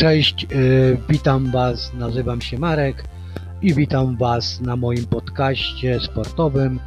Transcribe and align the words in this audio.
Cześć, 0.00 0.46
y, 0.52 0.96
witam 1.08 1.50
Was, 1.50 1.92
nazywam 1.94 2.40
się 2.40 2.58
Marek 2.58 3.04
i 3.62 3.74
witam 3.74 4.16
Was 4.16 4.60
na 4.60 4.76
moim 4.76 5.06
podcaście 5.06 6.00
sportowym 6.00 6.80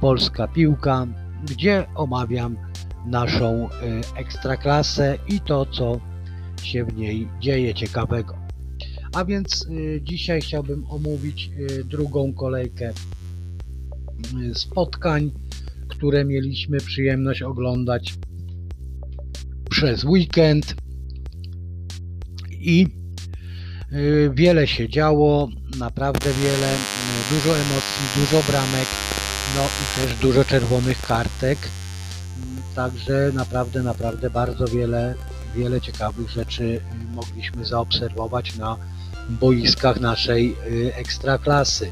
Polska 0.00 0.48
Piłka, 0.48 1.06
gdzie 1.50 1.86
omawiam 1.94 2.56
naszą 3.06 3.68
y, 3.68 3.70
ekstraklasę 4.16 5.18
i 5.28 5.40
to, 5.40 5.66
co 5.66 6.00
się 6.62 6.84
w 6.84 6.96
niej 6.96 7.28
dzieje 7.40 7.74
ciekawego. 7.74 8.34
A 9.14 9.24
więc 9.24 9.66
y, 9.66 10.00
dzisiaj 10.02 10.40
chciałbym 10.40 10.84
omówić 10.90 11.50
drugą 11.84 12.32
kolejkę 12.32 12.92
spotkań, 14.54 15.30
które 15.88 16.24
mieliśmy 16.24 16.78
przyjemność 16.78 17.42
oglądać 17.42 18.14
przez 19.70 20.04
weekend 20.04 20.87
i 22.60 22.88
y, 23.92 24.30
wiele 24.34 24.66
się 24.66 24.88
działo, 24.88 25.48
naprawdę 25.78 26.30
wiele, 26.32 26.74
y, 26.74 27.34
dużo 27.34 27.56
emocji, 27.56 28.04
dużo 28.16 28.42
bramek, 28.52 28.88
no 29.56 29.62
i 29.62 30.06
też 30.06 30.16
dużo 30.16 30.44
czerwonych 30.44 31.02
kartek. 31.02 31.58
Także 32.74 33.30
naprawdę, 33.34 33.82
naprawdę 33.82 34.30
bardzo 34.30 34.66
wiele, 34.66 35.14
wiele 35.56 35.80
ciekawych 35.80 36.30
rzeczy 36.30 36.64
y, 36.64 36.80
mogliśmy 37.14 37.64
zaobserwować 37.64 38.56
na 38.56 38.76
boiskach 39.28 40.00
naszej 40.00 40.56
ekstraklasy. 40.94 41.90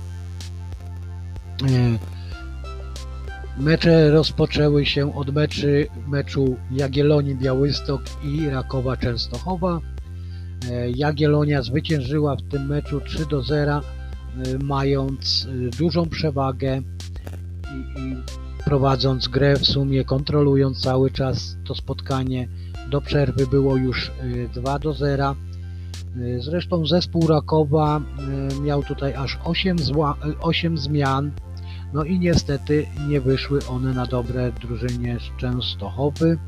Mecze 3.58 4.10
rozpoczęły 4.10 4.86
się 4.86 5.14
od 5.14 5.34
meczy, 5.34 5.86
meczu 6.06 6.56
Jagiellonii 6.70 7.34
Białystok 7.34 8.02
i 8.24 8.50
Rakowa 8.50 8.96
Częstochowa. 8.96 9.80
E, 10.70 10.90
Jagiellonia 10.90 11.62
zwyciężyła 11.62 12.36
w 12.36 12.42
tym 12.42 12.66
meczu 12.66 13.00
3 13.00 13.26
do 13.26 13.42
0, 13.42 13.72
e, 13.72 13.82
mając 14.64 15.48
e, 15.50 15.76
dużą 15.78 16.08
przewagę 16.08 16.82
i, 17.74 18.00
i 18.00 18.16
prowadząc 18.64 19.28
grę 19.28 19.56
w 19.56 19.66
sumie, 19.66 20.04
kontrolując 20.04 20.80
cały 20.80 21.10
czas 21.10 21.56
to 21.64 21.74
spotkanie. 21.74 22.48
Do 22.90 23.00
przerwy 23.00 23.46
było 23.46 23.76
już 23.76 24.12
2 24.54 24.78
do 24.78 24.92
0. 24.92 25.36
Zresztą 26.38 26.86
zespół 26.86 27.26
Rakowa 27.26 28.00
miał 28.62 28.82
tutaj 28.82 29.14
aż 29.14 29.38
8, 29.44 29.76
8 30.40 30.78
zmian, 30.78 31.32
no 31.92 32.04
i 32.04 32.18
niestety 32.18 32.86
nie 33.08 33.20
wyszły 33.20 33.66
one 33.66 33.92
na 33.92 34.06
dobre 34.06 34.52
drużynie 34.52 35.18
z 35.20 35.40
Częstochowy. 35.40 36.38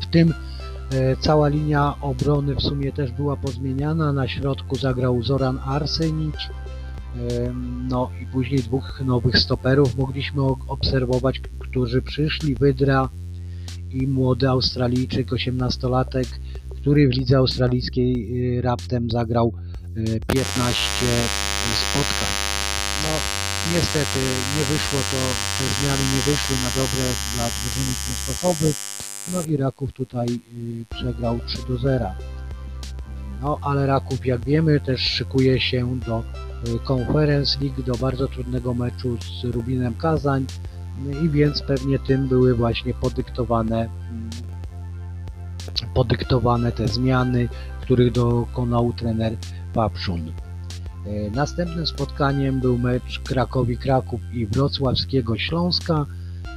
W 0.00 0.06
tym 0.06 0.34
cała 1.20 1.48
linia 1.48 1.94
obrony 2.00 2.54
w 2.54 2.62
sumie 2.62 2.92
też 2.92 3.12
była 3.12 3.36
pozmieniana. 3.36 4.12
Na 4.12 4.28
środku 4.28 4.76
zagrał 4.76 5.22
Zoran 5.22 5.58
Arsenic. 5.64 6.36
E, 6.36 7.52
no 7.88 8.10
i 8.22 8.26
później 8.26 8.60
dwóch 8.62 9.02
nowych 9.04 9.38
stoperów 9.38 9.96
mogliśmy 9.96 10.42
obserwować, 10.68 11.40
którzy 11.58 12.02
przyszli. 12.02 12.54
Wydra 12.54 13.08
i 13.90 14.06
młody 14.06 14.48
Australijczyk, 14.48 15.30
18-latek, 15.30 16.26
który 16.76 17.08
w 17.08 17.12
lidze 17.12 17.38
australijskiej 17.38 18.12
e, 18.58 18.62
raptem 18.62 19.10
zagrał 19.10 19.52
15 19.94 20.46
spotkań. 21.92 22.32
No 23.02 23.12
niestety 23.74 24.20
nie 24.58 24.64
wyszło 24.64 25.00
to, 25.10 25.20
te 25.58 25.64
zmiany 25.80 26.02
nie 26.14 26.22
wyszły 26.32 26.56
na 26.64 26.70
dobre 26.70 27.04
dla 27.34 27.46
drużyny 27.48 27.94
Częstochowy. 28.06 28.95
No 29.32 29.42
i 29.42 29.56
Raków 29.56 29.92
tutaj 29.92 30.26
y, 30.28 30.84
przegrał 30.90 31.38
3 31.46 31.58
do 31.68 31.78
0. 31.78 32.06
No 33.42 33.58
ale 33.62 33.86
Raków 33.86 34.26
jak 34.26 34.44
wiemy 34.44 34.80
też 34.80 35.00
szykuje 35.00 35.60
się 35.60 36.00
do 36.00 36.18
y, 36.18 36.78
Conference 36.92 37.58
League, 37.60 37.82
do 37.82 37.94
bardzo 37.94 38.28
trudnego 38.28 38.74
meczu 38.74 39.16
z 39.40 39.44
Rubinem 39.44 39.94
Kazań 39.94 40.46
no 41.04 41.20
i 41.20 41.28
więc 41.28 41.62
pewnie 41.62 41.98
tym 41.98 42.28
były 42.28 42.54
właśnie 42.54 42.94
podyktowane 42.94 43.80
mm, 43.80 44.30
podyktowane 45.94 46.72
te 46.72 46.88
zmiany, 46.88 47.48
których 47.80 48.12
dokonał 48.12 48.92
trener 48.92 49.36
Papszun. 49.74 50.32
Y, 51.06 51.30
następnym 51.34 51.86
spotkaniem 51.86 52.60
był 52.60 52.78
mecz 52.78 53.20
Krakowi-Kraków 53.20 54.20
i 54.32 54.46
Wrocławskiego 54.46 55.38
Śląska. 55.38 56.06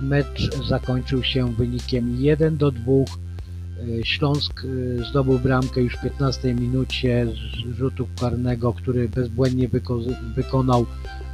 Mecz 0.02 0.56
zakończył 0.68 1.24
się 1.24 1.54
wynikiem 1.54 2.16
1 2.20 2.58
do 2.58 2.72
2. 2.72 2.92
E, 2.94 4.06
Śląsk 4.06 4.66
e, 5.00 5.06
zdobył 5.06 5.40
bramkę 5.40 5.82
już 5.82 5.96
w 5.96 6.02
15 6.02 6.56
minucie 6.56 7.28
z 7.28 7.78
rzutu 7.78 8.08
karnego, 8.20 8.74
który 8.74 9.10
bezbłędnie 9.10 9.68
wyko 9.68 10.00
wykonał 10.36 10.86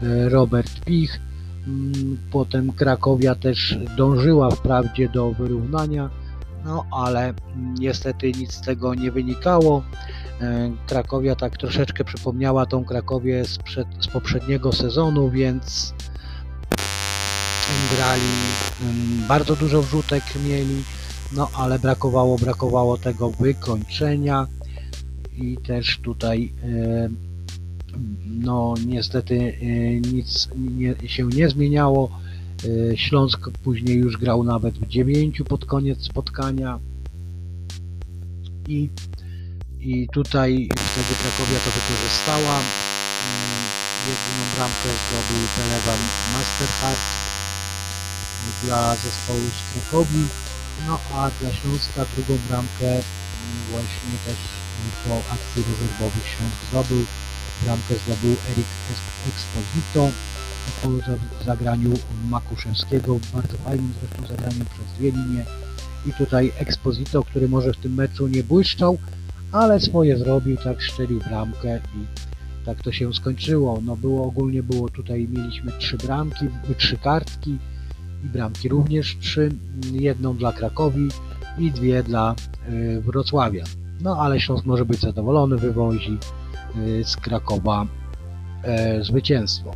e, 0.04 0.30
Robert 0.30 0.86
Pich. 0.86 1.20
Mm, 1.68 2.18
potem 2.32 2.72
Krakowia 2.72 3.36
też 3.36 3.78
dążyła 3.98 4.52
wprawdzie 4.52 5.10
do 5.10 5.32
wyrównania, 5.32 6.10
no 6.66 6.86
ale 6.92 7.34
niestety 7.80 8.32
nic 8.32 8.54
z 8.54 8.62
tego 8.62 8.94
nie 8.96 9.12
wynikało. 9.12 9.84
Krakowia 10.88 11.36
tak 11.36 11.58
troszeczkę 11.58 12.04
przypomniała 12.04 12.66
tą 12.66 12.86
Krakowię 12.86 13.46
z, 13.46 13.60
z 14.00 14.08
poprzedniego 14.08 14.72
sezonu, 14.72 15.30
więc 15.30 15.94
grali, 17.96 18.22
bardzo 19.28 19.56
dużo 19.56 19.82
wrzutek 19.82 20.24
mieli, 20.48 20.84
no 21.32 21.50
ale 21.54 21.80
brakowało, 21.80 22.38
brakowało 22.38 22.98
tego 22.98 23.30
wykończenia 23.30 24.48
i 25.38 25.58
też 25.58 26.00
tutaj 26.04 26.54
no 28.26 28.74
niestety 28.86 29.36
e, 29.36 29.66
nic 30.14 30.50
nie, 30.56 30.96
się 31.10 31.28
nie 31.28 31.50
zmieniało. 31.50 32.20
E, 32.92 32.98
Śląsk 32.98 33.50
później 33.64 33.98
już 33.98 34.18
grał 34.18 34.44
nawet 34.44 34.76
w 34.78 34.88
dziewięciu 34.88 35.46
pod 35.46 35.66
koniec 35.66 36.04
spotkania 36.04 36.80
i, 38.68 38.90
i 39.80 40.08
tutaj 40.14 40.70
wtedy 40.76 41.14
Krakowia 41.22 41.60
to 41.60 41.72
wykorzystała. 41.72 42.60
Jedyną 44.06 44.46
bramkę 44.56 44.90
zdobył 45.10 45.48
Telewan 45.56 46.00
Masterhard 46.34 47.25
dla 48.64 48.96
zespołu 48.96 49.40
z 49.40 49.74
Krakowi, 49.74 50.24
no 50.88 51.00
a 51.14 51.32
dla 51.42 51.54
Śląska 51.54 52.06
drugą 52.16 52.42
bramkę 52.50 53.02
właśnie 53.72 54.16
też 54.26 54.38
po 55.08 55.16
akcji 55.34 55.64
rezerwowych 55.70 56.28
Śląsk 56.28 56.58
zdobył. 56.70 57.06
Bramkę 57.64 57.96
zdobył 58.06 58.36
Erik 58.52 58.66
Exposito 59.30 60.10
po 60.84 60.90
zagraniu 61.46 61.94
Makuszewskiego, 62.30 63.20
bardzo 63.34 63.58
fajnym 63.58 63.94
zresztą 64.00 64.28
zagraniu 64.28 64.66
przez 64.66 64.98
dwie 64.98 65.12
linie. 65.12 65.46
I 66.06 66.14
tutaj 66.14 66.52
Exposito, 66.58 67.24
który 67.24 67.50
może 67.50 67.74
w 67.74 67.78
tym 67.78 67.94
meczu 67.94 68.28
nie 68.28 68.44
błyszczał, 68.44 68.98
ale 69.52 69.80
swoje 69.80 70.18
zrobił, 70.18 70.58
tak 70.58 70.82
szczelił 70.82 71.20
bramkę 71.20 71.78
i 71.78 72.26
tak 72.66 72.82
to 72.84 72.92
się 72.92 73.14
skończyło. 73.14 73.82
No 73.86 73.96
było 73.96 74.26
ogólnie 74.26 74.64
było 74.64 74.90
tutaj 74.90 75.28
mieliśmy 75.28 75.72
trzy 75.72 75.98
bramki, 75.98 76.46
trzy 76.78 76.98
kartki, 76.98 77.58
i 78.26 78.30
bramki 78.30 78.70
również 78.70 79.18
trzy, 79.20 79.50
jedną 79.92 80.38
dla 80.38 80.54
Krakowi 80.54 81.08
i 81.58 81.72
dwie 81.72 82.04
dla 82.04 82.36
y, 82.70 83.02
Wrocławia. 83.02 83.64
No 84.02 84.18
ale 84.18 84.40
Śląsk 84.40 84.66
może 84.66 84.86
być 84.86 85.00
zadowolony, 85.00 85.58
wywozi 85.58 86.18
y, 86.78 87.04
z 87.04 87.18
Krakowa 87.18 87.86
y, 89.00 89.04
zwycięstwo. 89.04 89.72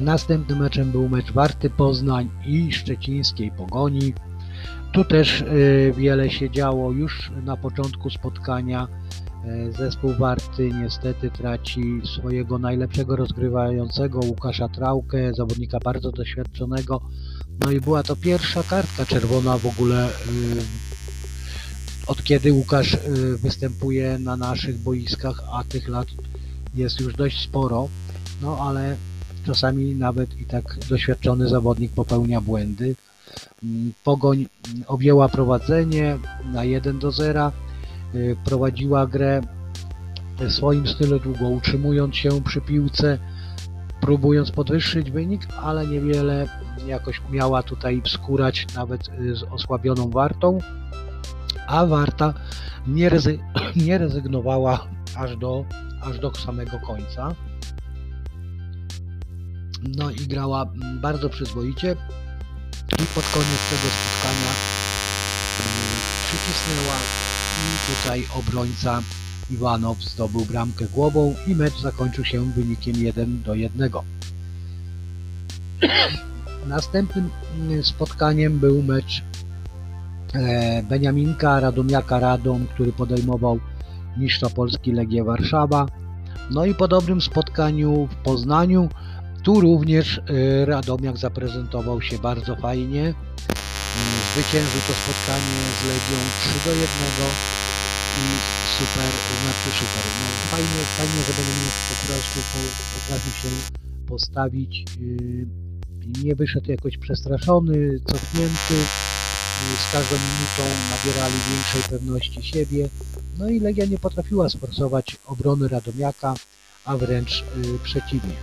Następnym 0.00 0.58
meczem 0.58 0.90
był 0.90 1.08
mecz 1.08 1.32
Warty 1.32 1.70
Poznań 1.70 2.30
i 2.46 2.72
Szczecińskiej 2.72 3.50
Pogoni. 3.50 4.14
Tu 4.92 5.04
też 5.04 5.44
wiele 5.96 6.30
się 6.30 6.50
działo 6.50 6.92
już 6.92 7.30
na 7.44 7.56
początku 7.56 8.10
spotkania 8.10 8.88
E, 8.88 9.29
zespół 9.78 10.14
Warty 10.18 10.70
niestety 10.72 11.30
traci 11.30 12.02
swojego 12.16 12.58
najlepszego 12.58 13.16
rozgrywającego 13.16 14.18
Łukasza 14.18 14.68
Trałkę, 14.68 15.34
zawodnika 15.34 15.78
bardzo 15.84 16.12
doświadczonego. 16.12 17.00
No 17.60 17.70
i 17.70 17.80
była 17.80 18.02
to 18.02 18.16
pierwsza 18.16 18.62
kartka 18.62 19.06
czerwona 19.06 19.58
w 19.58 19.66
ogóle 19.66 20.06
e, 20.06 20.10
od 22.06 22.24
kiedy 22.24 22.52
Łukasz 22.52 22.94
e, 22.94 22.98
występuje 23.42 24.18
na 24.18 24.36
naszych 24.36 24.78
boiskach, 24.78 25.42
a 25.52 25.64
tych 25.64 25.88
lat 25.88 26.08
jest 26.74 27.00
już 27.00 27.14
dość 27.14 27.44
sporo. 27.44 27.88
No 28.42 28.58
ale 28.58 28.96
czasami 29.46 29.94
nawet 29.94 30.40
i 30.40 30.44
tak 30.44 30.78
doświadczony 30.88 31.48
zawodnik 31.48 31.92
popełnia 31.92 32.40
błędy. 32.40 32.96
Mm, 33.62 33.92
Pogoń 34.04 34.46
objęła 34.86 35.28
prowadzenie 35.28 36.18
na 36.52 36.64
1 36.64 36.98
do 36.98 37.10
0 37.10 37.52
Y, 37.52 37.69
prowadziła 38.44 39.06
grę 39.06 39.40
w 40.38 40.52
swoim 40.52 40.86
stylu 40.86 41.20
długo, 41.20 41.48
utrzymując 41.48 42.16
się 42.16 42.42
przy 42.42 42.60
piłce, 42.60 43.18
próbując 44.00 44.50
podwyższyć 44.50 45.10
wynik, 45.10 45.42
ale 45.62 45.86
niewiele 45.86 46.46
jakoś 46.86 47.20
miała 47.30 47.62
tutaj 47.62 48.02
wskórać 48.04 48.66
nawet 48.74 49.08
y, 49.08 49.36
z 49.36 49.42
osłabioną 49.42 50.10
wartą. 50.10 50.58
a 51.66 51.86
Warta 51.86 52.34
nie, 52.86 53.08
rezy 53.08 53.38
nie 53.86 53.98
rezygnowała 53.98 54.86
aż 55.16 55.36
do, 55.36 55.64
aż 56.02 56.18
do 56.18 56.34
samego 56.34 56.78
końca. 56.78 57.34
No 59.96 60.10
i 60.10 60.26
grała 60.26 60.62
mm, 60.62 61.00
bardzo 61.00 61.30
przyzwoicie 61.30 61.96
i 62.92 63.06
pod 63.14 63.24
koniec 63.24 63.60
tego 63.70 63.88
spotkania 63.94 64.52
mm, 65.60 66.00
przycisnęła 66.26 67.29
i 67.60 67.96
tutaj 67.96 68.26
obrońca 68.38 69.02
Iwanow 69.50 70.02
zdobył 70.02 70.44
bramkę 70.44 70.84
głową 70.84 71.34
i 71.46 71.54
mecz 71.54 71.80
zakończył 71.80 72.24
się 72.24 72.52
wynikiem 72.52 72.96
1 72.96 73.42
do 73.42 73.54
1. 73.54 73.90
Następnym 76.66 77.30
mm, 77.60 77.84
spotkaniem 77.84 78.58
był 78.58 78.82
mecz 78.82 79.22
e, 80.34 80.82
Beniaminka 80.82 81.60
Radomiaka 81.60 82.20
Radom, 82.20 82.66
który 82.66 82.92
podejmował 82.92 83.60
mistrza 84.16 84.50
Polski 84.50 84.92
Legię 84.92 85.24
Warszawa. 85.24 85.86
No 86.50 86.64
i 86.64 86.74
po 86.74 86.88
dobrym 86.88 87.20
spotkaniu 87.20 88.06
w 88.06 88.14
Poznaniu, 88.14 88.88
tu 89.42 89.60
również 89.60 90.18
e, 90.18 90.64
Radomiak 90.64 91.18
zaprezentował 91.18 92.02
się 92.02 92.18
bardzo 92.18 92.56
fajnie. 92.56 93.14
Zwyciężył 94.32 94.80
to 94.86 94.92
spotkanie 95.02 95.58
z 95.78 95.80
Legią 95.90 96.18
3 96.40 96.48
do 96.64 96.72
1 96.74 96.90
i 98.20 98.22
super, 98.76 99.10
znaczy 99.42 99.68
super. 99.78 100.04
No 100.20 100.26
fajnie, 100.50 100.80
fajnie, 100.98 101.20
że 101.26 101.32
Beniaminka 101.36 101.92
po 102.00 102.06
prostu 102.06 102.38
potrafił 102.94 103.32
się 103.40 103.50
postawić 104.06 104.84
nie 106.22 106.34
wyszedł 106.34 106.70
jakoś 106.70 106.98
przestraszony, 106.98 108.00
cofnięty. 108.06 108.74
Z 109.78 109.92
każdą 109.92 110.16
minutą 110.16 110.62
nabierali 110.90 111.34
większej 111.50 111.98
pewności 111.98 112.42
siebie. 112.42 112.88
No 113.38 113.48
i 113.48 113.60
Legia 113.60 113.84
nie 113.84 113.98
potrafiła 113.98 114.48
sforsować 114.48 115.16
obrony 115.26 115.68
Radomiaka, 115.68 116.34
a 116.84 116.96
wręcz 116.96 117.44
yy, 117.56 117.78
przeciwnie. 117.82 118.34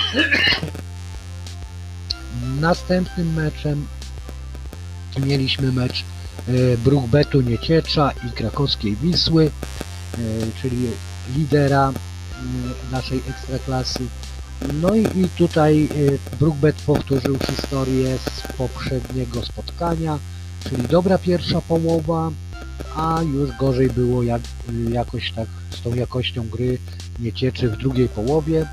Następnym 2.60 3.34
meczem 3.34 3.86
mieliśmy 5.18 5.72
mecz 5.72 6.04
yy, 6.48 6.78
Bruchbetu 6.84 7.40
Nieciecza 7.40 8.12
i 8.28 8.30
krakowskiej 8.32 8.96
Wisły, 8.96 9.44
yy, 9.44 9.50
czyli 10.62 10.86
lidera 11.36 11.92
naszej 12.92 13.20
ekstraklasy 13.28 14.06
no 14.82 14.94
i, 14.94 15.00
i 15.00 15.28
tutaj 15.28 15.88
y, 15.96 16.18
Brookbet 16.40 16.76
powtórzył 16.86 17.38
historię 17.38 18.18
z 18.18 18.52
poprzedniego 18.52 19.42
spotkania, 19.42 20.18
czyli 20.68 20.88
dobra 20.88 21.18
pierwsza 21.18 21.60
połowa, 21.60 22.30
a 22.96 23.22
już 23.22 23.50
gorzej 23.56 23.90
było 23.90 24.22
jak, 24.22 24.42
jakoś 24.90 25.32
tak 25.32 25.48
z 25.70 25.80
tą 25.82 25.94
jakością 25.94 26.48
gry 26.48 26.78
nie 27.18 27.32
cieczy 27.32 27.68
w 27.68 27.76
drugiej 27.76 28.08
połowie. 28.08 28.66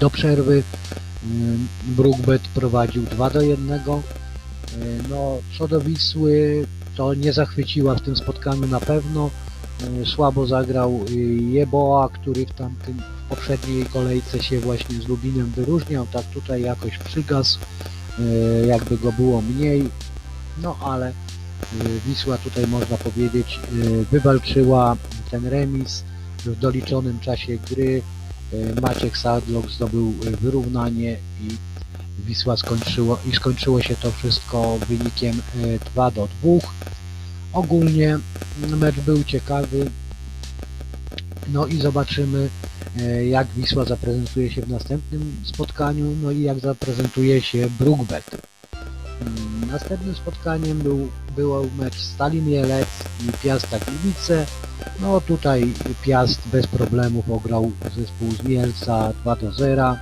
Do 0.00 0.10
przerwy 0.10 0.54
y, 0.54 0.62
Brookbet 1.84 2.42
prowadził 2.54 3.02
2 3.02 3.30
do 3.30 3.40
1. 3.42 3.80
No, 5.10 5.38
co 5.58 5.68
do 5.68 5.80
Wisły, 5.80 6.66
to 6.96 7.14
nie 7.14 7.32
zachwyciła 7.32 7.94
w 7.94 8.00
tym 8.00 8.16
spotkaniu 8.16 8.66
na 8.66 8.80
pewno. 8.80 9.30
Słabo 10.04 10.46
zagrał 10.46 11.04
Jeboa, 11.50 12.08
który 12.08 12.46
w 12.46 12.52
tamtym 12.52 13.02
poprzedniej 13.28 13.84
kolejce 13.86 14.42
się 14.42 14.60
właśnie 14.60 14.96
z 15.00 15.08
Lubinem 15.08 15.50
wyróżniał, 15.50 16.06
tak 16.12 16.24
tutaj 16.26 16.62
jakoś 16.62 16.98
przygasł, 16.98 17.58
e, 18.18 18.66
jakby 18.66 18.98
go 18.98 19.12
było 19.12 19.42
mniej, 19.42 19.88
no 20.62 20.76
ale 20.80 21.08
e, 21.08 21.12
Wisła 22.06 22.38
tutaj 22.38 22.66
można 22.66 22.96
powiedzieć 22.96 23.58
e, 23.58 24.04
wywalczyła 24.04 24.96
ten 25.30 25.46
remis 25.46 26.04
w 26.38 26.58
doliczonym 26.58 27.20
czasie 27.20 27.58
gry. 27.70 28.02
Maciek 28.82 29.16
Sadlok 29.16 29.70
zdobył 29.70 30.12
wyrównanie 30.40 31.16
i 31.40 31.48
Wisła 32.18 32.56
skończyło 32.56 33.18
i 33.30 33.36
skończyło 33.36 33.82
się 33.82 33.96
to 33.96 34.10
wszystko 34.10 34.78
wynikiem 34.88 35.42
2 35.92 36.10
do 36.10 36.28
2. 36.42 36.68
Ogólnie 37.52 38.18
mecz 38.68 38.96
był 39.00 39.24
ciekawy. 39.24 39.90
No 41.48 41.66
i 41.66 41.80
zobaczymy 41.80 42.48
E, 43.00 43.26
jak 43.26 43.48
Wisła 43.48 43.84
zaprezentuje 43.84 44.50
się 44.50 44.62
w 44.62 44.68
następnym 44.68 45.36
spotkaniu, 45.44 46.16
no 46.22 46.30
i 46.30 46.42
jak 46.42 46.58
zaprezentuje 46.58 47.42
się 47.42 47.70
Brookbet. 47.78 48.30
Mm, 49.20 49.70
następnym 49.70 50.14
spotkaniem 50.14 50.78
był, 50.78 51.08
był 51.36 51.70
mecz 51.78 52.00
Stalin 52.00 52.48
Jelec 52.48 52.88
i 53.20 53.32
Piasta 53.42 53.78
Gliwice. 53.78 54.46
No 55.00 55.20
tutaj 55.20 55.72
Piast 56.02 56.40
bez 56.52 56.66
problemów 56.66 57.30
ograł 57.30 57.72
zespół 57.96 58.30
z 58.32 58.42
Mielca 58.42 59.12
2 59.22 59.36
do 59.36 59.52
0 59.52 59.96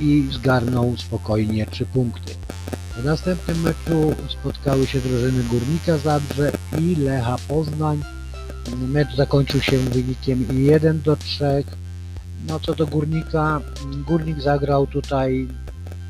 i 0.00 0.28
zgarnął 0.32 0.96
spokojnie 0.96 1.66
3 1.66 1.86
punkty. 1.86 2.34
W 2.98 3.04
następnym 3.04 3.60
meczu 3.60 4.14
spotkały 4.28 4.86
się 4.86 5.00
drużyny 5.00 5.44
Górnika 5.44 5.98
Zabrze 5.98 6.52
i 6.80 6.96
Lecha 6.96 7.36
Poznań. 7.48 8.02
Mecz 8.88 9.16
zakończył 9.16 9.60
się 9.60 9.78
wynikiem 9.78 10.46
1 10.50 11.02
do 11.02 11.16
3. 11.16 11.64
No 12.48 12.60
co 12.60 12.74
do 12.74 12.86
Górnika, 12.86 13.60
Górnik 14.06 14.40
zagrał 14.40 14.86
tutaj 14.86 15.48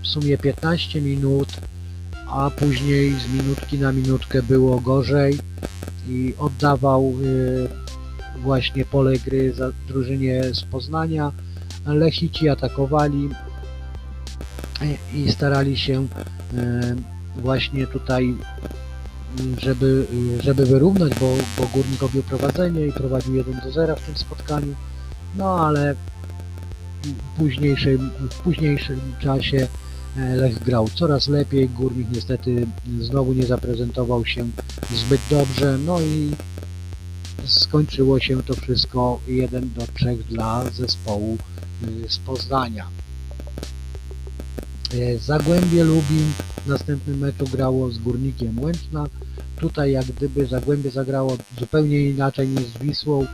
w 0.03 0.07
sumie 0.07 0.39
15 0.39 1.01
minut, 1.01 1.49
a 2.27 2.51
później 2.51 3.15
z 3.15 3.33
minutki 3.33 3.79
na 3.79 3.93
minutkę 3.93 4.43
było 4.43 4.81
gorzej 4.81 5.39
i 6.09 6.35
oddawał 6.39 7.15
y, 7.23 7.69
właśnie 8.43 8.85
pole 8.85 9.19
gry 9.19 9.53
za 9.53 9.71
drużynie 9.89 10.43
z 10.55 10.63
Poznania. 10.63 11.33
Lechici 11.87 12.49
atakowali 12.49 13.29
i 15.15 15.33
starali 15.33 15.77
się 15.77 16.03
y, 16.03 16.07
właśnie 17.37 17.87
tutaj 17.87 18.35
żeby, 19.59 20.07
żeby 20.41 20.67
wyrównać, 20.67 21.13
bo, 21.21 21.37
bo 21.59 21.67
Górnik 21.67 22.03
objął 22.03 22.23
prowadzenie 22.25 22.87
i 22.87 22.93
prowadził 22.93 23.35
1 23.35 23.61
do 23.65 23.73
0 23.73 23.97
w 23.97 24.01
tym 24.01 24.17
spotkaniu. 24.17 24.75
No 25.37 25.67
ale 25.67 25.95
w 27.05 27.37
późniejszym, 27.39 28.11
w 28.31 28.43
późniejszym 28.43 29.01
czasie 29.21 29.67
e, 30.17 30.37
Lech 30.37 30.65
grał 30.65 30.89
coraz 30.89 31.29
lepiej, 31.29 31.69
Górnik 31.69 32.07
niestety 32.13 32.67
znowu 33.01 33.33
nie 33.33 33.47
zaprezentował 33.47 34.27
się 34.27 34.47
zbyt 34.91 35.21
dobrze, 35.31 35.79
no 35.87 36.01
i 36.01 36.31
skończyło 37.45 38.21
się 38.21 38.43
to 38.43 38.55
wszystko 38.55 39.21
1 39.29 39.71
do 39.75 39.87
3 39.95 40.17
dla 40.29 40.71
zespołu 40.71 41.39
e, 41.83 42.11
z 42.11 42.19
Poznania. 42.19 42.87
E, 44.95 45.19
Zagłębie 45.19 45.85
Lubin 45.85 46.33
w 46.65 46.67
następnym 46.67 47.19
meczu 47.19 47.45
grało 47.45 47.91
z 47.91 47.99
Górnikiem 47.99 48.63
Łęczna. 48.63 49.07
Tutaj 49.61 49.93
jak 49.93 50.05
gdyby 50.05 50.47
Zagłębie 50.47 50.91
zagrało 50.91 51.37
zupełnie 51.59 52.01
inaczej 52.01 52.49
niż 52.49 52.63
z 52.63 52.79
Wisłą, 52.79 53.27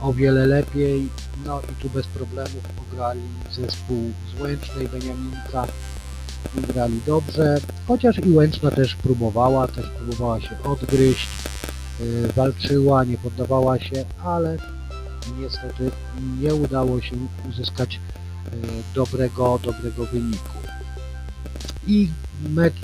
o 0.00 0.12
wiele 0.12 0.46
lepiej. 0.46 1.08
No 1.46 1.60
i 1.60 1.82
tu 1.82 1.90
bez 1.90 2.06
problemów 2.06 2.62
pograli 2.62 3.20
zespół 3.52 4.10
z 4.36 4.40
Łęcznej, 4.40 4.88
Beniaminka 4.88 5.66
grali 6.68 7.00
dobrze, 7.06 7.60
chociaż 7.86 8.18
i 8.18 8.30
Łęczna 8.30 8.70
też 8.70 8.94
próbowała, 8.94 9.68
też 9.68 9.86
próbowała 9.90 10.40
się 10.40 10.62
odgryźć, 10.64 11.28
yy, 12.00 12.32
walczyła, 12.36 13.04
nie 13.04 13.18
poddawała 13.18 13.78
się, 13.78 14.04
ale 14.24 14.56
niestety 15.40 15.90
nie 16.40 16.54
udało 16.54 17.00
się 17.00 17.16
uzyskać 17.50 18.00
yy, 18.52 18.60
dobrego, 18.94 19.58
dobrego 19.62 20.06
wyniku 20.06 20.64
i, 21.86 22.08
mecz, 22.50 22.74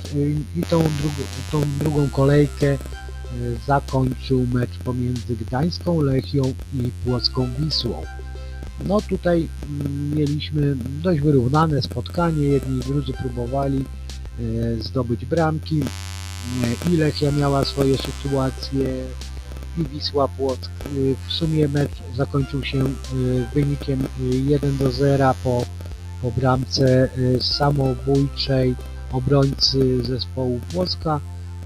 i 0.55 0.61
tą, 0.61 0.77
drugą, 0.79 1.23
tą 1.51 1.61
drugą 1.79 2.09
kolejkę 2.09 2.67
e, 2.67 2.77
zakończył 3.67 4.47
mecz 4.53 4.77
pomiędzy 4.77 5.35
Gdańską 5.35 6.01
Lechią 6.01 6.53
i 6.73 6.91
Płocką 7.05 7.47
Wisłą. 7.59 8.03
No 8.85 9.01
tutaj 9.01 9.47
mm, 9.69 10.15
mieliśmy 10.15 10.75
dość 11.03 11.21
wyrównane 11.21 11.81
spotkanie, 11.81 12.43
jedni 12.43 12.77
i 12.77 12.81
drudzy 12.81 13.13
próbowali 13.13 13.85
e, 14.39 14.83
zdobyć 14.83 15.25
bramki 15.25 15.81
e, 15.81 16.89
i 16.93 16.97
Lechia 16.97 17.31
miała 17.31 17.65
swoje 17.65 17.97
sytuacje 17.97 19.05
i 19.77 19.83
Wisła 19.83 20.27
Płock. 20.27 20.69
W 21.27 21.31
sumie 21.31 21.67
mecz 21.67 21.91
zakończył 22.15 22.63
się 22.63 22.83
wynikiem 23.53 24.07
1 24.47 24.77
do 24.77 24.91
0 24.91 25.33
po, 25.43 25.65
po 26.21 26.31
bramce 26.31 27.09
samobójczej 27.39 28.75
obrońcy 29.11 30.03
zespołu 30.03 30.59
Płocka, 30.73 31.19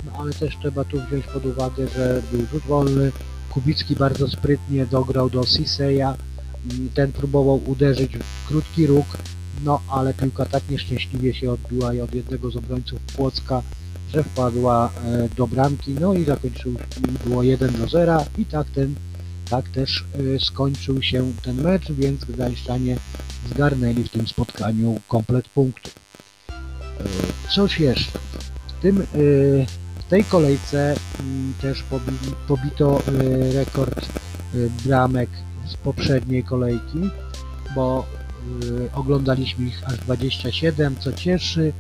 no 0.06 0.12
ale 0.20 0.34
też 0.34 0.58
trzeba 0.58 0.84
tu 0.84 0.98
wziąć 1.02 1.26
pod 1.26 1.46
uwagę, 1.46 1.88
że 1.88 2.22
był 2.32 2.46
rzut 2.46 2.64
wolny, 2.64 3.12
Kubicki 3.50 3.96
bardzo 3.96 4.28
sprytnie 4.28 4.86
dograł 4.86 5.30
do 5.30 5.44
Siseya, 5.44 6.14
ten 6.94 7.12
próbował 7.12 7.62
uderzyć 7.66 8.18
w 8.18 8.48
krótki 8.48 8.88
róg, 8.88 9.06
no 9.64 9.82
ale 9.90 10.14
piłka 10.14 10.46
tak 10.46 10.70
nieszczęśliwie 10.70 11.34
się 11.34 11.52
odbiła 11.52 11.94
i 11.94 12.02
od 12.02 12.16
jednego 12.16 12.52
z 12.52 12.56
obrońców 12.56 13.00
Płocka, 13.00 13.62
że 14.14 14.24
wpadła 14.24 14.90
e, 15.06 15.30
do 15.38 15.48
bramki, 15.48 15.96
no 16.02 16.14
i 16.14 16.24
zakończył, 16.24 16.74
było 17.26 17.44
1 17.44 17.74
do 17.74 17.88
0 17.88 18.26
i 18.38 18.46
tak 18.46 18.70
ten, 18.70 18.96
tak 19.50 19.70
też 19.70 20.06
e, 20.36 20.40
skończył 20.40 21.02
się 21.02 21.34
ten 21.44 21.62
mecz, 21.62 21.92
więc 21.92 22.26
Gdańszczanie 22.26 22.98
zgarnęli 23.50 24.04
w 24.04 24.10
tym 24.10 24.28
spotkaniu 24.28 25.00
komplet 25.08 25.50
punktów. 25.50 25.96
Coś 27.50 27.80
jeszcze. 27.80 28.20
W, 28.68 28.82
tym, 28.82 29.02
e, 29.02 29.06
w 30.00 30.04
tej 30.10 30.24
kolejce 30.24 30.96
mm, 31.20 31.54
też 31.62 31.84
pobi- 31.92 32.34
pobito 32.48 33.02
e, 33.08 33.54
rekord 33.54 34.00
e, 34.00 34.58
bramek 34.86 35.30
z 35.68 35.78
poprzedniej 35.78 36.44
kolejki, 36.44 37.10
bo 37.76 38.06
oglądaliśmy 38.94 39.66
ich 39.66 39.84
aż 39.88 39.98
27, 39.98 40.96
co 41.00 41.14
cieszy, 41.14 41.74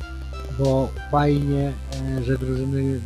bo 0.59 0.89
fajnie, 1.11 1.73
e, 2.17 2.23
że 2.23 2.37
drużyny 2.37 2.81
y, 2.81 3.01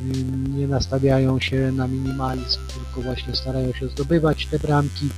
nie 0.50 0.68
nastawiają 0.68 1.40
się 1.40 1.72
na 1.72 1.88
minimalizm, 1.88 2.60
tylko 2.68 3.02
właśnie 3.02 3.36
starają 3.36 3.74
się 3.74 3.88
zdobywać 3.88 4.46
te 4.46 4.60
bramki, 4.60 5.10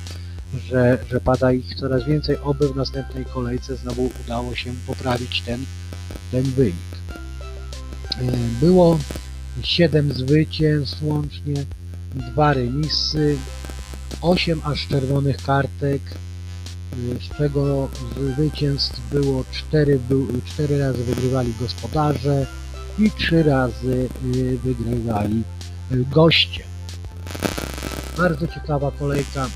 że, 0.68 0.98
że 1.10 1.22
pada 1.22 1.52
ich 1.52 1.76
coraz 1.76 2.04
więcej, 2.04 2.38
oby 2.44 2.70
w 2.70 2.76
następnej 2.76 3.26
kolejce 3.26 3.76
znowu 3.76 4.10
udało 4.26 4.56
się 4.56 4.74
poprawić 4.88 5.42
ten, 5.42 5.66
ten 6.32 6.44
wynik. 6.44 6.91
E, 8.20 8.32
Było 8.66 9.00
7 9.64 10.14
zwycięstw 10.14 11.04
łącznie, 11.04 11.54
2 12.16 12.54
remisy, 12.54 13.38
8 14.22 14.62
aż 14.64 14.88
czerwonych 14.88 15.38
kartek, 15.38 16.02
y, 16.94 17.20
z 17.26 17.38
czego 17.38 17.90
zwycięstw 18.36 19.02
było 19.12 19.44
4, 19.52 20.00
był, 20.10 20.28
4 20.46 20.80
razy 20.80 21.04
wygrywali 21.04 21.54
gospodarze 21.60 22.48
i 23.00 23.12
3 23.12 23.44
razy 23.44 24.10
y, 24.36 24.58
wygrywali 24.58 25.44
y, 25.92 26.06
goście. 26.12 26.64
Bardzo 28.18 28.48
ciekawa 28.48 28.92
kolejka, 28.92 29.48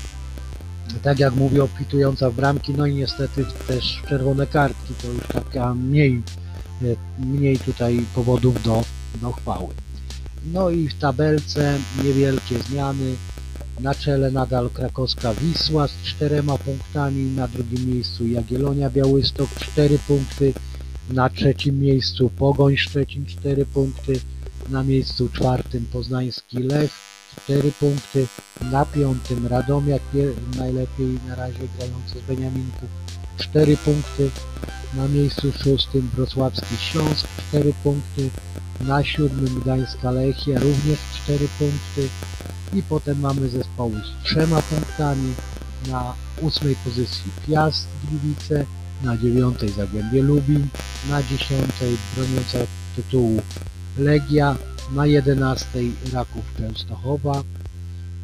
tak 1.02 1.18
jak 1.18 1.34
mówię, 1.34 1.64
obfitująca 1.64 2.30
w 2.30 2.34
bramki, 2.34 2.74
no 2.74 2.86
i 2.86 2.94
niestety 2.94 3.44
też 3.68 4.02
czerwone 4.08 4.46
kartki, 4.46 4.94
to 5.02 5.08
już 5.08 5.26
taka 5.26 5.74
mniej, 5.74 6.12
y, 6.14 6.45
mniej 7.18 7.58
tutaj 7.58 8.04
powodów 8.14 8.62
do, 8.62 8.84
do 9.20 9.32
chwały. 9.32 9.74
No 10.52 10.70
i 10.70 10.88
w 10.88 10.98
tabelce 10.98 11.78
niewielkie 12.04 12.58
zmiany. 12.58 13.14
Na 13.80 13.94
czele 13.94 14.30
nadal 14.30 14.70
krakowska 14.70 15.34
Wisła 15.34 15.88
z 15.88 16.02
czterema 16.02 16.58
punktami, 16.58 17.24
na 17.24 17.48
drugim 17.48 17.94
miejscu 17.94 18.26
Jagiellonia 18.26 18.90
Białystok 18.90 19.50
4 19.60 19.98
punkty, 19.98 20.52
na 21.10 21.28
trzecim 21.28 21.80
miejscu 21.80 22.30
Pogoń 22.30 22.76
Szczecin 22.76 23.26
4 23.26 23.66
punkty, 23.66 24.20
na 24.68 24.82
miejscu 24.82 25.28
czwartym 25.28 25.86
Poznański 25.92 26.58
Lech 26.58 26.90
4 27.42 27.72
punkty, 27.80 28.26
na 28.72 28.84
piątym 28.84 29.46
Radomiak 29.46 30.02
najlepiej 30.58 31.18
na 31.28 31.34
razie 31.34 31.68
grający 31.78 32.18
z 32.18 32.28
Beniaminków 32.28 33.05
4 33.38 33.76
punkty, 33.76 34.30
na 34.94 35.08
miejscu 35.08 35.52
szóstym 35.52 36.10
Wrocławski 36.14 36.76
Śląsk 36.76 37.26
4 37.48 37.72
punkty, 37.82 38.30
na 38.80 39.04
siódmym 39.04 39.60
Gdańska 39.60 40.10
Lechia 40.10 40.60
również 40.60 40.98
4 41.24 41.48
punkty. 41.58 42.08
I 42.72 42.82
potem 42.82 43.20
mamy 43.20 43.48
zespoły 43.48 43.92
z 43.94 44.24
trzema 44.24 44.62
punktami, 44.62 45.34
na 45.88 46.14
ósmej 46.40 46.76
pozycji 46.84 47.30
Piast 47.46 47.86
Gliwice, 48.04 48.64
na 49.02 49.16
dziewiątej 49.16 49.68
Zagłębie 49.68 50.22
Lubin, 50.22 50.68
na 51.10 51.22
dziesiątej 51.22 51.96
broniąca 52.14 52.58
tytułu 52.96 53.42
Legia, 53.98 54.56
na 54.92 55.06
jedenastej 55.06 55.92
Raków 56.12 56.44
Częstochowa. 56.58 57.42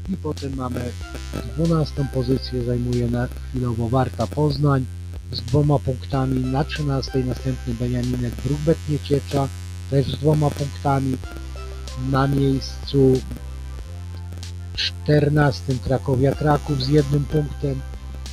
I 0.09 0.17
potem 0.17 0.57
mamy 0.57 0.93
dwunastą 1.57 2.07
pozycję 2.15 2.65
zajmuje 2.65 3.11
na 3.11 3.29
chwilowo 3.51 3.89
Warta 3.89 4.27
Poznań 4.27 4.87
z 5.33 5.43
dwoma 5.43 5.79
punktami, 5.79 6.41
na 6.41 6.65
trzynastej 6.65 7.25
następny 7.25 7.75
Beniaminek 7.75 8.35
Brukbet 8.45 8.79
Nieciecza 8.89 9.49
też 9.91 10.07
z 10.07 10.19
dwoma 10.19 10.51
punktami, 10.51 11.17
na 12.11 12.29
miejscu 12.29 13.21
14 14.75 15.75
Krakowia 15.85 16.35
Kraków 16.35 16.83
z 16.85 16.89
jednym 16.89 17.25
punktem, 17.25 17.81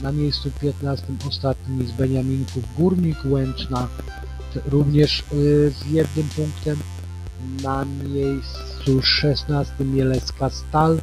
na 0.01 0.11
miejscu 0.11 0.51
15 0.61 1.05
ostatnim 1.27 1.87
z 1.87 1.91
Beniaminków 1.91 2.63
Górnik 2.77 3.17
Łęczna 3.25 3.87
również 4.65 5.23
y, 5.33 5.71
z 5.71 5.91
jednym 5.91 6.29
punktem, 6.29 6.77
na 7.63 7.85
miejscu 7.85 9.01
16 9.01 9.73
Mielecka 9.85 10.49
Stal, 10.49 10.99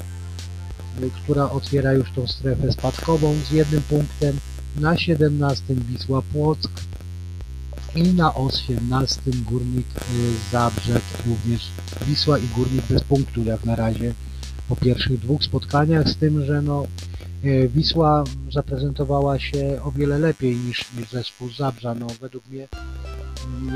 y, 1.02 1.10
która 1.22 1.50
otwiera 1.50 1.92
już 1.92 2.12
tą 2.12 2.26
strefę 2.26 2.72
spadkową 2.72 3.34
z 3.34 3.50
jednym 3.50 3.82
punktem, 3.82 4.38
na 4.80 4.96
17 4.96 5.74
Wisła 5.74 6.22
Płock 6.22 6.70
i 7.94 8.02
na 8.02 8.34
18 8.34 9.20
Górnik 9.50 9.86
y, 9.86 10.50
Zabrzeg 10.52 11.02
również 11.26 11.68
Wisła 12.06 12.38
i 12.38 12.48
Górnik 12.56 12.84
bez 12.90 13.04
punktu 13.04 13.44
jak 13.44 13.64
na 13.64 13.76
razie 13.76 14.14
po 14.68 14.76
pierwszych 14.76 15.20
dwóch 15.20 15.44
spotkaniach, 15.44 16.08
z 16.08 16.16
tym, 16.16 16.44
że 16.44 16.62
no, 16.62 16.86
e, 17.44 17.68
Wisła 17.68 18.24
zaprezentowała 18.52 19.38
się 19.38 19.80
o 19.84 19.92
wiele 19.92 20.18
lepiej 20.18 20.56
niż, 20.56 20.84
niż 20.98 21.10
zespół 21.10 21.50
Zabrza. 21.50 21.94
No, 21.94 22.06
według 22.20 22.46
mnie 22.48 22.68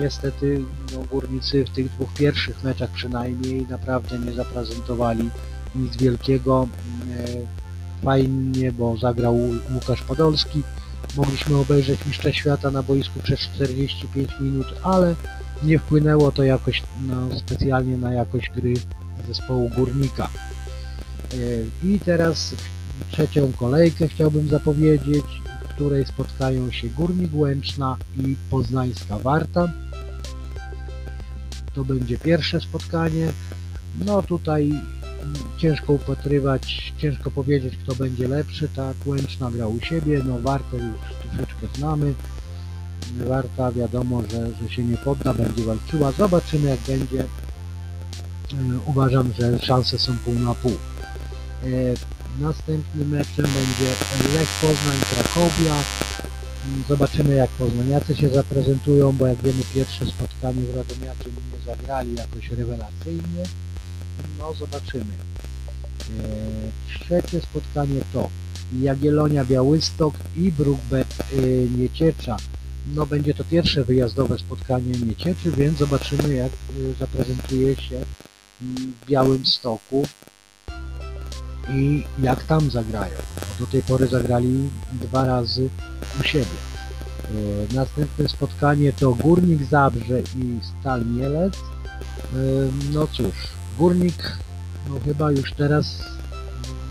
niestety 0.00 0.64
no, 0.92 1.04
górnicy 1.10 1.64
w 1.64 1.70
tych 1.70 1.90
dwóch 1.90 2.14
pierwszych 2.14 2.64
meczach 2.64 2.90
przynajmniej 2.90 3.66
naprawdę 3.70 4.18
nie 4.18 4.32
zaprezentowali 4.32 5.30
nic 5.74 5.96
wielkiego. 5.96 6.68
E, 7.10 7.60
Fajnie, 8.04 8.72
bo 8.72 8.96
zagrał 8.96 9.38
Łukasz 9.74 10.02
Podolski. 10.02 10.62
Mogliśmy 11.16 11.56
obejrzeć 11.56 12.06
mistrza 12.06 12.32
świata 12.32 12.70
na 12.70 12.82
boisku 12.82 13.20
przez 13.20 13.40
45 13.40 14.30
minut, 14.40 14.66
ale 14.82 15.14
nie 15.62 15.78
wpłynęło 15.78 16.32
to 16.32 16.44
jakoś 16.44 16.82
no, 17.06 17.38
specjalnie 17.38 17.96
na 17.96 18.12
jakość 18.12 18.50
gry 18.56 18.74
zespołu 19.28 19.70
Górnika. 19.76 20.28
E, 21.32 21.36
I 21.86 22.00
teraz 22.00 22.54
trzecią 23.10 23.52
kolejkę 23.52 24.08
chciałbym 24.08 24.48
zapowiedzieć, 24.48 25.24
w 25.64 25.68
której 25.68 26.06
spotkają 26.06 26.70
się 26.70 26.88
Górnik 26.88 27.30
Łęczna 27.34 27.96
i 28.18 28.36
Poznańska 28.50 29.18
Warta. 29.18 29.72
To 31.74 31.84
będzie 31.84 32.18
pierwsze 32.18 32.60
spotkanie. 32.60 33.32
No 34.06 34.22
tutaj 34.22 34.72
ciężko 35.58 35.92
upatrywać, 35.92 36.92
ciężko 36.98 37.30
powiedzieć 37.30 37.74
kto 37.76 37.94
będzie 37.94 38.28
lepszy, 38.28 38.68
tak 38.68 38.96
Łęczna 39.06 39.50
gra 39.50 39.66
u 39.66 39.80
siebie, 39.80 40.22
no 40.24 40.38
Wartę 40.38 40.76
już 40.76 40.96
troszeczkę 41.22 41.66
znamy. 41.78 42.14
Warta 43.18 43.72
wiadomo, 43.72 44.22
że, 44.22 44.50
że 44.62 44.74
się 44.74 44.84
nie 44.84 44.96
podda, 44.96 45.34
będzie 45.34 45.64
walczyła. 45.64 46.12
Zobaczymy 46.12 46.70
jak 46.70 46.80
będzie. 46.80 47.20
E, 47.20 47.26
Uważam, 48.86 49.32
że 49.38 49.58
szanse 49.58 49.98
są 49.98 50.16
pół 50.24 50.34
na 50.34 50.54
pół. 50.54 50.72
E, 50.72 51.66
Następnym 52.40 53.08
meczem 53.08 53.44
będzie 53.44 53.92
Lech 54.38 54.48
Poznań 54.60 54.98
Krakowia. 55.14 55.74
Zobaczymy 56.88 57.34
jak 57.34 57.50
poznaniacy 57.50 58.16
się 58.16 58.28
zaprezentują, 58.28 59.12
bo 59.12 59.26
jak 59.26 59.38
wiemy 59.42 59.62
pierwsze 59.74 60.06
spotkanie 60.06 60.62
z 60.72 60.76
Radomiakiem 60.76 61.32
nie 61.52 61.64
zagrali 61.66 62.14
jakoś 62.14 62.50
rewelacyjnie. 62.50 63.44
No 64.38 64.54
zobaczymy. 64.54 65.14
E, 65.14 67.00
Trzecie 67.04 67.40
spotkanie 67.40 68.00
to 68.12 68.28
Jagiellonia 68.80 69.44
Białystok 69.44 70.14
i 70.36 70.52
Brookbet 70.52 71.14
y, 71.32 71.68
Nieciecza. 71.78 72.36
No 72.94 73.06
będzie 73.06 73.34
to 73.34 73.44
pierwsze 73.44 73.84
wyjazdowe 73.84 74.38
spotkanie 74.38 74.92
Niecieczy, 75.06 75.50
więc 75.50 75.78
zobaczymy 75.78 76.34
jak 76.34 76.52
y, 76.78 76.94
zaprezentuje 77.00 77.76
się 77.76 78.04
w 78.60 79.06
Białym 79.08 79.46
Stoku 79.46 80.06
i 81.74 82.04
jak 82.22 82.44
tam 82.44 82.70
zagrają. 82.70 83.14
Do 83.60 83.66
tej 83.66 83.82
pory 83.82 84.06
zagrali 84.06 84.68
dwa 84.92 85.24
razy 85.24 85.68
u 86.20 86.22
siebie. 86.22 86.44
E, 87.70 87.74
Następne 87.74 88.28
spotkanie 88.28 88.92
to 88.92 89.14
Górnik 89.14 89.64
Zabrze 89.64 90.20
i 90.20 90.58
Stal 90.80 91.06
Mielec. 91.06 91.54
E, 91.56 91.60
No 92.92 93.06
cóż, 93.06 93.34
Górnik 93.80 94.36
no 94.88 95.00
chyba 95.04 95.30
już 95.32 95.52
teraz 95.52 96.04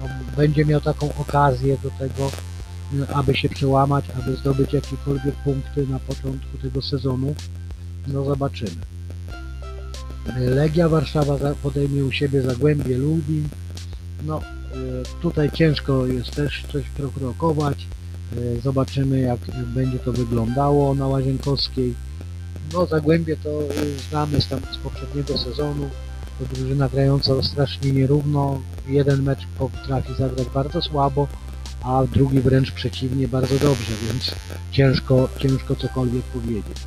no, 0.02 0.10
będzie 0.38 0.66
miał 0.66 0.82
taką 0.82 1.16
okazję 1.16 1.78
do 1.84 1.90
tego, 1.90 2.32
e, 3.10 3.16
aby 3.16 3.36
się 3.36 3.50
przełamać, 3.50 4.06
aby 4.20 4.36
zdobyć 4.36 4.74
jakiekolwiek 4.74 5.36
punkty 5.36 5.88
na 5.88 6.00
początku 6.00 6.58
tego 6.62 6.82
sezonu. 6.82 7.36
No 8.08 8.26
zobaczymy. 8.26 8.82
E, 10.38 10.40
Legia 10.40 10.90
Warszawa 10.90 11.38
za- 11.38 11.56
podejmie 11.56 12.06
u 12.06 12.12
siebie 12.12 12.42
Zagłębie 12.42 12.98
Lubin. 12.98 13.50
No, 14.26 14.42
e, 14.42 14.42
tutaj 15.22 15.52
ciężko 15.52 16.06
jest 16.06 16.36
też 16.36 16.66
coś 16.72 16.84
prokrokować. 16.90 17.88
Zobaczymy 18.64 19.20
jak 19.20 19.40
będzie 19.66 20.00
to 20.00 20.14
wyglądało 20.14 20.96
na 20.96 21.08
Łazienkowskiej. 21.08 21.94
No 22.74 22.86
Zagłębie 22.86 23.38
to 23.38 23.50
znamy 24.10 24.42
z, 24.42 24.48
tam, 24.48 24.60
z 24.74 24.78
poprzedniego 24.78 25.38
sezonu. 25.38 25.90
To 26.40 26.56
drużyna 26.56 26.90
grająca 26.90 27.44
strasznie 27.44 27.92
nierówno. 27.92 28.62
Jeden 28.88 29.24
mecz 29.24 29.48
potrafi 29.58 30.14
zagrać 30.14 30.48
bardzo 30.54 30.82
słabo, 30.82 31.28
a 31.84 32.04
drugi 32.14 32.40
wręcz 32.40 32.72
przeciwnie 32.72 33.28
bardzo 33.28 33.60
dobrze, 33.60 33.92
więc 34.08 34.36
ciężko, 34.72 35.30
ciężko 35.40 35.76
cokolwiek 35.76 36.24
powiedzieć. 36.24 36.78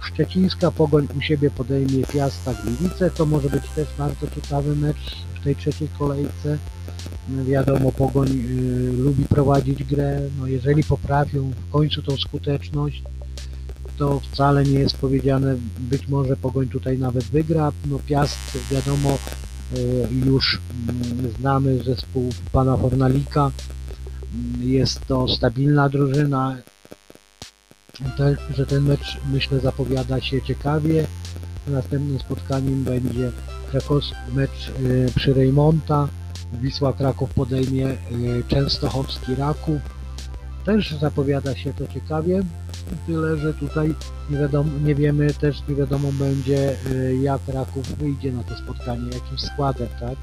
Szczecińska 0.00 0.70
Pogoń 0.70 1.08
u 1.18 1.20
siebie 1.20 1.50
podejmie 1.50 2.04
Piasta 2.12 2.54
Gliwice. 2.54 3.10
To 3.10 3.26
może 3.26 3.50
być 3.50 3.68
też 3.68 3.88
bardzo 3.98 4.26
ciekawy 4.34 4.76
mecz 4.76 5.16
w 5.34 5.44
tej 5.44 5.56
trzeciej 5.56 5.88
kolejce. 5.98 6.58
No 7.28 7.44
Wiadomo, 7.44 7.92
Pogoń 7.92 8.28
y, 8.28 8.92
lubi 8.92 9.24
prowadzić 9.24 9.84
grę. 9.84 10.20
No 10.38 10.46
jeżeli 10.46 10.84
poprawią 10.84 11.50
w 11.50 11.72
końcu 11.72 12.02
tą 12.02 12.16
skuteczność, 12.16 13.02
to 13.96 14.20
wcale 14.20 14.64
nie 14.64 14.78
jest 14.78 14.96
powiedziane, 14.96 15.56
być 15.78 16.08
może 16.08 16.36
Pogoń 16.36 16.68
tutaj 16.68 16.98
nawet 16.98 17.24
wygra. 17.24 17.72
No 17.86 17.98
Piast, 18.06 18.38
wiadomo, 18.70 19.18
y, 19.76 20.08
już 20.26 20.60
mm, 20.88 21.32
znamy 21.38 21.82
zespół 21.84 22.30
pana 22.52 22.76
Fornalika. 22.76 23.50
Jest 24.60 25.06
to 25.06 25.28
stabilna 25.28 25.88
drużyna, 25.88 26.56
tak, 28.18 28.38
że 28.54 28.66
ten 28.66 28.82
mecz 28.82 29.18
myślę 29.32 29.60
zapowiada 29.60 30.20
się 30.20 30.42
ciekawie. 30.42 31.06
Następnym 31.66 32.18
spotkaniem 32.18 32.84
będzie 32.84 33.30
krakowski 33.70 34.14
mecz 34.34 34.72
y, 34.80 35.12
przy 35.16 35.34
Rejmonta. 35.34 36.08
Wisła 36.52 36.92
Kraków 36.92 37.34
podejmie 37.34 37.86
y, 37.88 37.96
Częstochowski 38.48 39.34
Raków. 39.34 39.80
Też 40.64 40.94
zapowiada 41.00 41.56
się 41.56 41.72
to 41.74 41.86
ciekawie. 41.86 42.42
Tyle, 43.06 43.36
że 43.36 43.54
tutaj 43.54 43.94
nie, 44.30 44.38
wiadomo, 44.38 44.70
nie 44.84 44.94
wiemy, 44.94 45.34
też 45.34 45.62
nie 45.68 45.74
wiadomo 45.74 46.12
będzie 46.12 46.76
y, 46.86 47.16
jak 47.22 47.40
Raków 47.48 47.98
wyjdzie 47.98 48.32
na 48.32 48.42
to 48.42 48.56
spotkanie, 48.56 49.04
jakim 49.04 49.38
składem, 49.38 49.88
tak? 50.00 50.16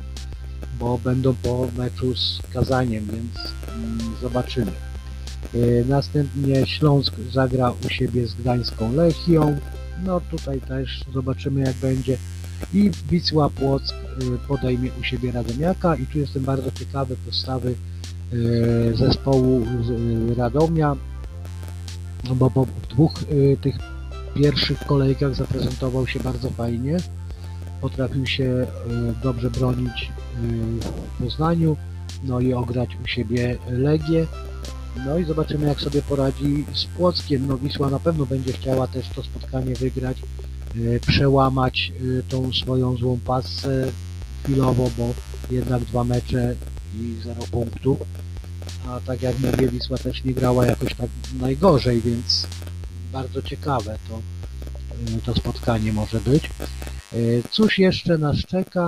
Bo 0.79 0.97
będą 0.97 1.33
po 1.33 1.67
meczu 1.77 2.15
z 2.15 2.41
Kazaniem, 2.53 3.05
więc 3.05 3.53
mm, 3.75 4.15
zobaczymy. 4.21 4.71
Y, 5.55 5.85
Następnie 5.89 6.65
Śląsk 6.65 7.13
zagra 7.31 7.73
u 7.85 7.89
siebie 7.89 8.27
z 8.27 8.33
Gdańską 8.35 8.93
Lechią. 8.93 9.57
No 10.05 10.21
tutaj 10.21 10.61
też 10.61 11.05
zobaczymy 11.13 11.61
jak 11.61 11.75
będzie. 11.75 12.17
I 12.73 12.91
Wisła 13.09 13.49
Płock 13.49 13.93
y, 13.93 14.47
podejmie 14.47 14.89
u 15.01 15.03
siebie 15.03 15.31
Radomiaka 15.31 15.95
i 15.95 16.05
tu 16.05 16.19
jestem 16.19 16.43
bardzo 16.43 16.71
ciekawy 16.71 17.15
postawy 17.25 17.75
zespołu 18.93 19.65
Radomia, 20.37 20.95
no 22.29 22.35
bo, 22.35 22.65
w 22.65 22.87
dwóch 22.87 23.13
y, 23.31 23.57
tych 23.61 23.75
pierwszych 24.35 24.85
kolejkach 24.85 25.35
zaprezentował 25.35 26.07
się 26.07 26.19
bardzo 26.19 26.49
fajnie. 26.49 26.97
Potrafił 27.81 28.27
się 28.27 28.43
y, 28.43 28.67
dobrze 29.23 29.51
bronić 29.51 30.11
y, 30.43 30.47
w 31.19 31.23
Poznaniu, 31.23 31.77
no 32.23 32.39
i 32.39 32.53
ograć 32.53 32.89
u 33.03 33.07
siebie 33.07 33.57
Legię. 33.69 34.27
No 35.05 35.17
i 35.17 35.23
zobaczymy 35.23 35.67
jak 35.67 35.81
sobie 35.81 36.01
poradzi 36.01 36.65
z 36.73 36.85
Płockiem. 36.85 37.47
No 37.47 37.57
Wisła 37.57 37.89
na 37.89 37.99
pewno 37.99 38.25
będzie 38.25 38.53
chciała 38.53 38.87
też 38.87 39.09
to 39.09 39.23
spotkanie 39.23 39.75
wygrać, 39.75 40.17
y, 40.75 40.99
przełamać 41.07 41.91
y, 42.01 42.23
tą 42.29 42.53
swoją 42.53 42.97
złą 42.97 43.19
pasę 43.25 43.91
chwilowo, 44.43 44.89
bo 44.97 45.13
jednak 45.51 45.83
dwa 45.83 46.03
mecze 46.03 46.55
i 46.95 47.15
zero 47.23 47.41
punktów. 47.51 47.97
A 48.87 48.99
tak 48.99 49.21
jak 49.21 49.39
mówię, 49.39 49.67
Wisła 49.67 49.97
też 49.97 50.23
nie 50.23 50.33
grała 50.33 50.65
jakoś 50.65 50.95
tak 50.95 51.09
najgorzej, 51.39 52.01
więc 52.01 52.47
bardzo 53.11 53.41
ciekawe 53.41 53.97
to, 54.09 54.21
y, 55.17 55.21
to 55.21 55.35
spotkanie 55.35 55.93
może 55.93 56.19
być. 56.19 56.49
Y, 57.13 57.43
Cóż 57.51 57.79
jeszcze 57.79 58.17
nas 58.17 58.37
czeka? 58.37 58.87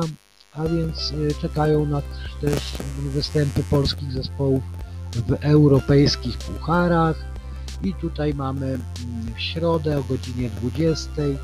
A 0.53 0.63
więc 0.63 1.11
y, 1.11 1.41
czekają 1.41 1.85
nas 1.85 2.03
też 2.41 2.73
występy 2.99 3.63
polskich 3.63 4.11
zespołów 4.11 4.63
w 5.27 5.33
europejskich 5.41 6.37
pucharach 6.37 7.25
i 7.83 7.93
tutaj 7.93 8.33
mamy 8.33 8.65
mm, 8.65 8.81
w 9.35 9.41
środę 9.41 9.99
o 9.99 10.03
godzinie 10.03 10.49
20 10.49 11.21
y, 11.21 11.35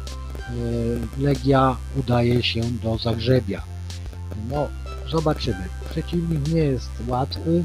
Legia 1.20 1.78
udaje 1.96 2.44
się 2.44 2.62
do 2.62 2.98
Zagrzebia. 2.98 3.64
No, 4.50 4.68
zobaczymy. 5.12 5.68
Przeciwnik 5.92 6.48
nie 6.48 6.60
jest 6.60 6.90
łatwy, 7.08 7.64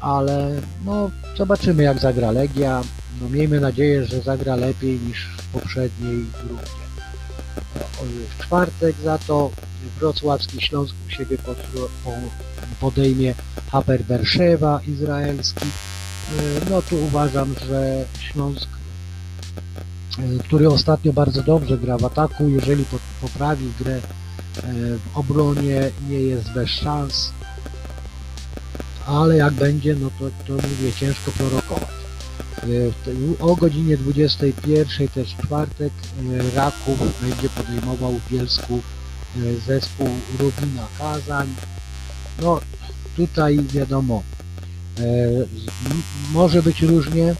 ale 0.00 0.60
no, 0.84 1.10
zobaczymy 1.36 1.82
jak 1.82 1.98
zagra 1.98 2.30
Legia. 2.30 2.82
No, 3.20 3.28
miejmy 3.28 3.60
nadzieję, 3.60 4.04
że 4.06 4.20
zagra 4.20 4.56
lepiej 4.56 4.98
niż 5.00 5.26
w 5.38 5.46
poprzedniej. 5.46 6.24
No, 6.50 6.58
W 8.38 8.42
czwartek 8.42 8.96
za 9.04 9.18
to 9.18 9.50
wrocławski 10.00 10.60
Śląsk 10.60 10.94
u 11.06 11.10
siebie 11.10 11.38
pod, 11.38 11.56
po, 12.04 12.12
podejmie 12.80 13.34
Haber 13.70 14.02
Berszewa 14.04 14.80
izraelski. 14.88 15.66
Y, 15.66 16.70
No 16.70 16.82
tu 16.82 16.96
uważam, 17.04 17.54
że 17.68 18.04
Śląsk, 18.20 18.68
y, 20.18 20.38
który 20.38 20.68
ostatnio 20.68 21.12
bardzo 21.12 21.42
dobrze 21.42 21.78
gra 21.78 21.98
w 21.98 22.04
ataku, 22.04 22.48
jeżeli 22.48 22.84
po- 22.84 22.98
poprawi 23.28 23.72
grę 23.80 23.96
y, 23.96 24.00
w 24.98 25.16
obronie, 25.18 25.90
nie 26.08 26.18
jest 26.20 26.52
bez 26.52 26.68
szans. 26.70 27.30
Ale 29.08 29.36
jak 29.36 29.54
będzie, 29.54 29.94
no 29.94 30.10
to, 30.18 30.30
to 30.46 30.52
mówię, 30.52 30.92
ciężko 31.00 31.30
prorokować. 31.30 31.88
Te- 33.04 33.44
O 33.44 33.56
godzinie 33.56 33.96
21 33.96 35.08
też 35.08 35.34
w 35.34 35.42
czwartek 35.46 35.92
y, 36.22 36.54
Raków 36.56 37.20
będzie 37.22 37.48
podejmował 37.48 38.12
w 38.12 38.30
Bielsku 38.32 38.80
y, 39.36 39.60
zespół 39.66 40.08
Rubina 40.38 40.86
Kazań. 40.98 41.48
No 42.42 42.60
tutaj 43.16 43.58
wiadomo, 43.72 44.22
e, 44.98 45.02
może 46.32 46.62
być 46.62 46.82
różnie. 46.82 47.30
E, 47.30 47.36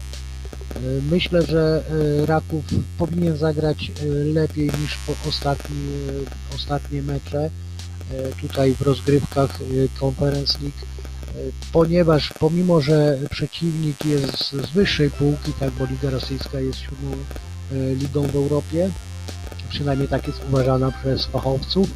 Myślę, 1.11 1.41
że 1.41 1.83
e, 2.21 2.25
Raków 2.25 2.63
powinien 2.97 3.37
zagrać 3.37 3.91
e, 4.01 4.05
lepiej 4.33 4.65
niż 4.65 4.97
ostatni, 5.29 5.75
e, 6.51 6.55
ostatnie 6.55 7.01
mecze 7.01 7.39
e, 7.45 7.49
tutaj 8.41 8.73
w 8.75 8.81
rozgrywkach 8.81 9.59
e, 9.61 9.99
Conference 10.05 10.57
League, 10.61 10.77
e, 10.98 10.98
ponieważ 11.71 12.33
pomimo, 12.39 12.81
że 12.81 13.17
przeciwnik 13.29 14.05
jest 14.05 14.51
z 14.51 14.71
wyższej 14.71 15.11
półki, 15.11 15.53
tak, 15.59 15.71
bo 15.71 15.85
Liga 15.85 16.09
Rosyjska 16.09 16.59
jest 16.59 16.79
siódmą 16.79 17.11
e, 17.11 17.95
ligą 17.95 18.27
w 18.27 18.35
Europie, 18.35 18.89
przynajmniej 19.69 20.07
tak 20.07 20.27
jest 20.27 20.41
uważana 20.49 20.91
przez 20.91 21.25
fachowców, 21.25 21.89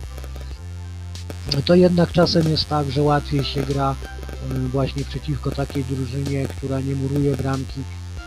to 1.65 1.75
jednak 1.75 2.11
czasem 2.11 2.49
jest 2.49 2.69
tak, 2.69 2.91
że 2.91 3.01
łatwiej 3.01 3.43
się 3.43 3.63
gra 3.63 3.95
y, 4.51 4.67
właśnie 4.67 5.03
przeciwko 5.03 5.51
takiej 5.51 5.83
drużynie, 5.83 6.47
która 6.47 6.79
nie 6.79 6.95
muruje 6.95 7.37
bramki 7.37 7.81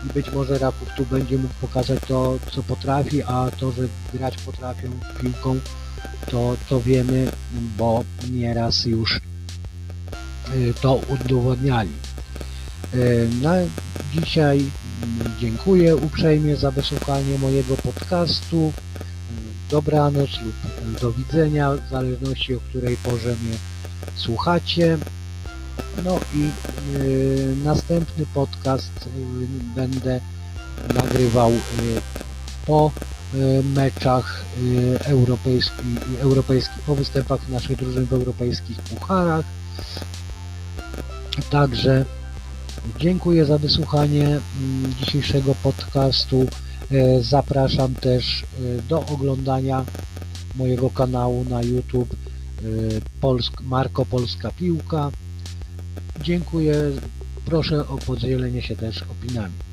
i 0.05 0.13
być 0.13 0.31
może 0.31 0.57
Raków 0.57 0.89
tu 0.97 1.05
będzie 1.05 1.37
mógł 1.37 1.53
pokazać 1.61 1.99
to, 2.07 2.37
co 2.51 2.63
potrafi, 2.63 3.23
a 3.23 3.51
to, 3.59 3.71
że 3.71 3.87
grać 4.13 4.37
potrafią 4.37 4.89
piłką, 5.21 5.59
to, 6.31 6.55
to 6.69 6.81
wiemy, 6.81 7.31
bo 7.77 8.03
nieraz 8.31 8.85
już 8.85 9.19
to 10.81 11.01
udowodniali. 11.07 11.91
Y, 12.93 13.29
Na 13.41 13.53
dzisiaj 14.13 14.57
mm, 14.57 15.31
dziękuję 15.39 15.95
uprzejmie 15.95 16.55
za 16.55 16.71
wysłuchanie 16.71 17.37
mojego 17.37 17.75
podcastu. 17.75 18.73
Dobranoc 19.69 20.29
lub 20.41 20.55
do 21.01 21.11
widzenia, 21.11 21.71
w 21.71 21.89
zależności 21.89 22.55
o 22.55 22.59
której 22.59 22.97
porze 22.97 23.27
mnie 23.29 23.57
słuchacie. 24.15 24.97
No 26.03 26.19
i 26.35 26.49
y, 26.95 27.55
następny 27.63 28.25
podcast 28.33 28.91
y, 29.07 29.09
będę 29.75 30.19
nagrywał 30.93 31.51
y, 31.51 31.57
po 32.65 32.91
y, 33.35 33.63
meczach 33.63 34.41
y, 34.63 34.99
europejskich, 35.05 36.19
europejskich, 36.19 36.79
po 36.85 36.95
występach 36.95 37.49
naszych 37.49 37.77
drużyn 37.77 38.05
w 38.05 38.13
europejskich 38.13 38.77
pucharach. 38.77 39.45
Także 41.41 42.05
dziękuję 42.99 43.45
za 43.45 43.57
wysłuchanie 43.57 44.25
mm, 44.25 44.93
dzisiejszego 44.99 45.55
podcastu. 45.55 46.47
E, 46.91 47.21
Zapraszam 47.21 47.93
też 47.93 48.43
e, 48.43 48.81
do 48.81 49.05
oglądania 49.05 49.85
mojego 50.55 50.89
kanału 50.89 51.45
na 51.49 51.61
YouTube 51.61 52.13
e, 52.13 52.65
Polsk, 53.21 53.61
Marko 53.61 54.05
Polska 54.05 54.51
Piłka. 54.51 55.11
Dziękuję. 56.21 56.73
Proszę 57.45 57.87
o 57.87 57.97
podzielenie 57.97 58.61
się 58.61 58.75
też 58.75 59.03
opiniami. 59.03 59.66